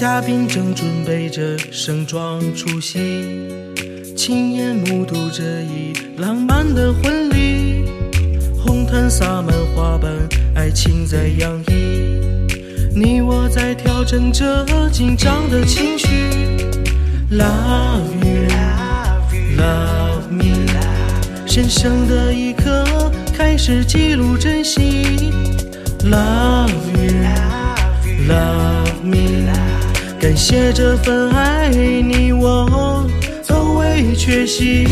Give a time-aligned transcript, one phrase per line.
[0.00, 2.98] 嘉宾正准备着盛装出席，
[4.16, 7.84] 亲眼目睹这一浪漫的婚礼。
[8.58, 10.10] 红毯洒满花瓣，
[10.54, 12.18] 爱情在洋溢。
[12.96, 16.06] 你我在调整着紧张的情绪。
[17.30, 18.48] Love you,
[19.58, 20.66] love me。
[21.46, 25.30] 神圣的一刻，开始记录珍惜。
[26.04, 27.19] Love you,
[30.40, 33.06] 写这份爱，你我
[33.46, 34.86] 都未缺席。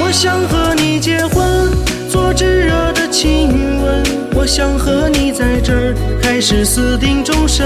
[0.00, 1.70] 我想和你结婚，
[2.10, 3.50] 做炙热的亲
[3.80, 4.02] 吻。
[4.34, 7.64] 我想和你在这儿开始私定终身。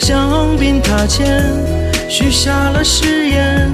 [0.00, 1.44] 香槟塔前
[2.08, 3.70] 许下了誓言，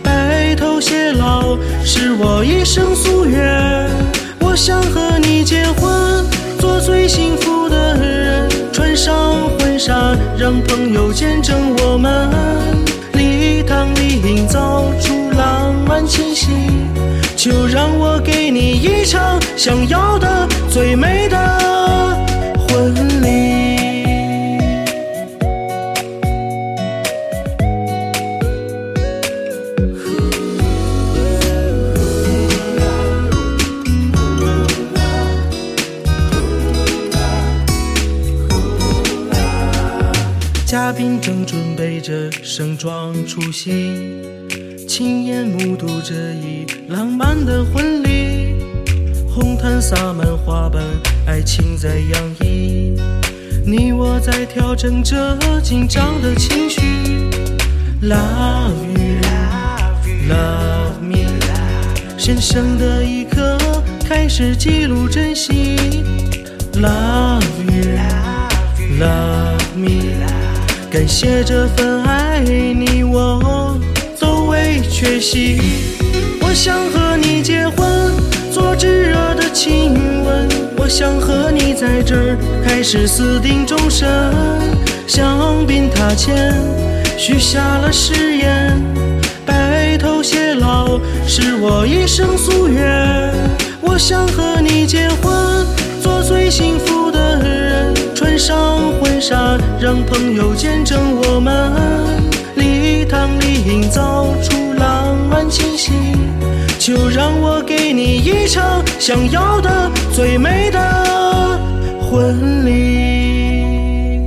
[0.00, 3.90] 白头偕老是我一生夙愿。
[4.38, 6.24] 我想和你结婚，
[6.60, 7.39] 做最幸福
[11.20, 12.30] 见证我们。
[13.12, 16.48] 礼堂里营造出浪漫气息，
[17.36, 20.09] 就让我给你一场想要
[40.70, 44.22] 嘉宾正准备着盛装出席，
[44.86, 48.54] 亲眼目睹这一浪漫的婚礼。
[49.28, 50.80] 红毯洒满花瓣，
[51.26, 52.94] 爱情在洋溢。
[53.66, 56.80] 你我在调整着紧张的情绪。
[58.00, 59.20] Love you,
[60.28, 61.26] love me。
[62.16, 63.58] 神圣的一刻，
[64.08, 65.69] 开始记录珍惜。
[71.00, 73.74] 感谢这份爱，你我
[74.20, 75.58] 都未缺席。
[76.42, 78.12] 我想和你结婚，
[78.52, 80.46] 做炙热的亲吻。
[80.76, 84.06] 我想和你在这儿开始私定终身。
[85.06, 86.52] 香槟塔前
[87.16, 88.78] 许下了誓言，
[89.46, 93.32] 白头偕老是我一生夙愿。
[93.80, 95.64] 我想和你结婚，
[96.02, 98.79] 做最幸福的人，穿上，
[99.80, 101.72] 让朋友见证我们。
[102.54, 105.92] 礼堂里营造出浪漫气息，
[106.78, 111.58] 就让我给你一场想要的最美的
[112.02, 114.20] 婚礼。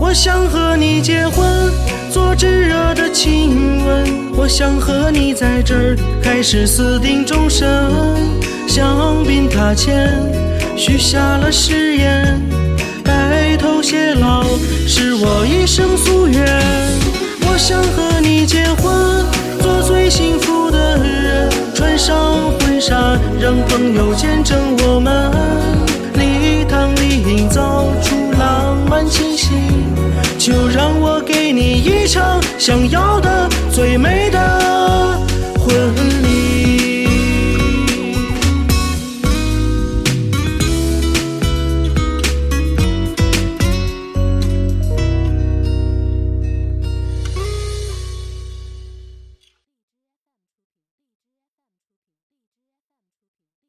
[0.00, 1.70] 我想和你结婚，
[2.10, 4.06] 做炙热的亲吻。
[4.34, 7.68] 我想和你在这儿开始私定终身。
[8.66, 10.10] 香槟塔前
[10.76, 12.40] 许下了誓言，
[13.58, 14.44] 头偕老
[14.86, 16.44] 是我一生夙愿。
[17.42, 19.26] 我想和你结婚，
[19.60, 22.16] 做最幸福的人，穿上
[22.60, 25.30] 婚纱，让朋友见证我们。
[26.14, 29.50] 礼堂里营造出浪漫气息，
[30.38, 34.27] 就让我给你一场想要的最美。